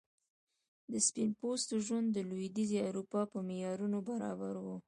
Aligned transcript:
د 0.91 0.93
سپین 1.07 1.29
پوستو 1.39 1.75
ژوند 1.85 2.07
د 2.11 2.17
لوېدیځي 2.29 2.79
اروپا 2.89 3.21
په 3.31 3.37
معیارونو 3.47 3.97
برابر 4.09 4.53
و. 4.65 4.65